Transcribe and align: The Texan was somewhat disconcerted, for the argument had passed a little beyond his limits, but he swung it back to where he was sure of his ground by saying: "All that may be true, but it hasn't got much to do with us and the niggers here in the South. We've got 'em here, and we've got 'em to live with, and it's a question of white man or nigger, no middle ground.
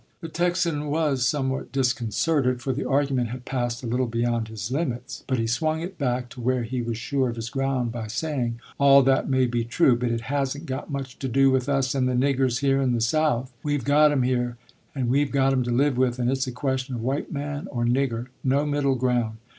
The 0.19 0.29
Texan 0.29 0.87
was 0.87 1.27
somewhat 1.27 1.71
disconcerted, 1.71 2.59
for 2.59 2.73
the 2.73 2.89
argument 2.89 3.29
had 3.29 3.45
passed 3.45 3.83
a 3.83 3.85
little 3.85 4.07
beyond 4.07 4.47
his 4.47 4.71
limits, 4.71 5.23
but 5.27 5.37
he 5.37 5.45
swung 5.45 5.79
it 5.81 5.99
back 5.99 6.27
to 6.29 6.41
where 6.41 6.63
he 6.63 6.81
was 6.81 6.97
sure 6.97 7.29
of 7.29 7.35
his 7.35 7.51
ground 7.51 7.91
by 7.91 8.07
saying: 8.07 8.59
"All 8.79 9.03
that 9.03 9.29
may 9.29 9.45
be 9.45 9.63
true, 9.63 9.95
but 9.95 10.09
it 10.09 10.21
hasn't 10.21 10.65
got 10.65 10.89
much 10.89 11.19
to 11.19 11.27
do 11.27 11.51
with 11.51 11.69
us 11.69 11.93
and 11.93 12.09
the 12.09 12.13
niggers 12.13 12.61
here 12.61 12.81
in 12.81 12.93
the 12.93 12.99
South. 12.99 13.53
We've 13.61 13.85
got 13.85 14.11
'em 14.11 14.23
here, 14.23 14.57
and 14.95 15.07
we've 15.07 15.31
got 15.31 15.53
'em 15.53 15.61
to 15.65 15.71
live 15.71 15.99
with, 15.99 16.17
and 16.17 16.31
it's 16.31 16.47
a 16.47 16.51
question 16.51 16.95
of 16.95 17.03
white 17.03 17.31
man 17.31 17.67
or 17.69 17.85
nigger, 17.85 18.29
no 18.43 18.65
middle 18.65 18.95
ground. 18.95 19.37